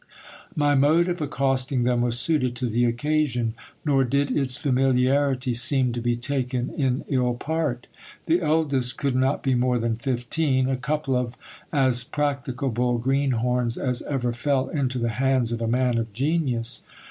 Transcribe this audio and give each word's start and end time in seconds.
My 0.55 0.73
mode 0.73 1.07
of 1.09 1.21
accosting 1.21 1.83
them 1.83 2.01
was 2.01 2.17
suited 2.17 2.55
to 2.55 2.65
the 2.65 2.85
occasion; 2.85 3.53
nor 3.85 4.03
did 4.03 4.35
its 4.35 4.57
familiarity 4.57 5.53
seem 5.53 5.93
to 5.93 6.01
be 6.01 6.15
taken 6.15 6.71
in 6.71 7.05
ill 7.07 7.35
part 7.35 7.85
The 8.25 8.41
eldest 8.41 8.97
could 8.97 9.15
not 9.15 9.43
De 9.43 9.53
more 9.53 9.77
than 9.77 9.97
fifteen— 9.97 10.67
a 10.69 10.75
couple 10.75 11.15
of 11.15 11.37
as 11.71 12.03
practicable 12.03 12.97
greenhorns 12.97 13.77
as 13.77 14.01
ever 14.09 14.33
fell 14.33 14.69
into 14.69 14.97
the 14.97 15.09
hands 15.09 15.51
of 15.51 15.61
a 15.61 15.67
man 15.67 15.99
of 15.99 16.11
genius. 16.13 16.81